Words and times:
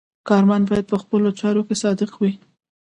کارمند 0.29 0.63
باید 0.69 0.89
په 0.91 0.97
خپلو 1.03 1.27
چارو 1.39 1.61
کې 1.67 1.75
صادق 1.83 2.11
وي. 2.21 2.33